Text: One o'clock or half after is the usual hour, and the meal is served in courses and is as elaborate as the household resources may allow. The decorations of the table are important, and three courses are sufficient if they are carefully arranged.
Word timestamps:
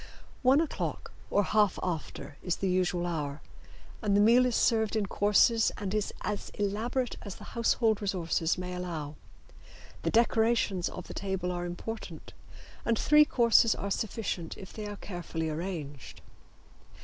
One 0.41 0.59
o'clock 0.59 1.11
or 1.29 1.43
half 1.43 1.77
after 1.83 2.35
is 2.41 2.55
the 2.55 2.67
usual 2.67 3.05
hour, 3.05 3.39
and 4.01 4.17
the 4.17 4.19
meal 4.19 4.47
is 4.47 4.55
served 4.55 4.95
in 4.95 5.05
courses 5.05 5.71
and 5.77 5.93
is 5.93 6.11
as 6.21 6.49
elaborate 6.55 7.17
as 7.21 7.35
the 7.35 7.43
household 7.53 8.01
resources 8.01 8.57
may 8.57 8.73
allow. 8.73 9.13
The 10.01 10.09
decorations 10.09 10.89
of 10.89 11.05
the 11.07 11.13
table 11.13 11.51
are 11.51 11.65
important, 11.67 12.33
and 12.83 12.97
three 12.97 13.25
courses 13.25 13.75
are 13.75 13.91
sufficient 13.91 14.57
if 14.57 14.73
they 14.73 14.87
are 14.87 14.95
carefully 14.97 15.49
arranged. 15.51 16.21